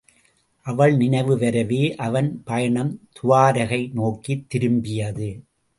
[0.65, 5.29] அவள் நினைவு வரவே அவன் பயணம் துவாரகை நோக்கித் திரும்பியது.